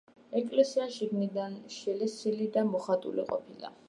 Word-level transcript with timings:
ეკლესია 0.39 0.85
შიგნიდან 0.95 1.57
შელესილი 1.75 2.47
და 2.57 2.65
მოხატული 2.71 3.27
ყოფილა. 3.33 3.71